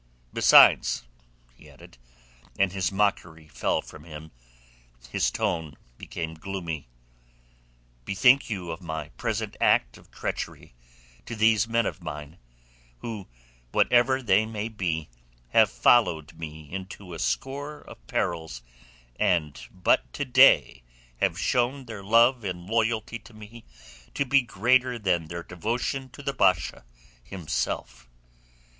[0.33, 1.03] Besides,"
[1.55, 1.99] he added,
[2.57, 4.31] and his mockery fell from him,
[5.11, 6.87] his tone became gloomy,
[8.03, 10.73] "bethink you of my present act of treachery
[11.27, 12.39] to these men of mine,
[13.01, 13.27] who,
[13.73, 15.07] whatever they may be,
[15.49, 18.63] have followed me into a score of perils
[19.19, 20.81] and but to day
[21.17, 23.65] have shown their love and loyalty to me
[24.15, 26.85] to be greater than their devotion to the Basha
[27.23, 28.09] himself.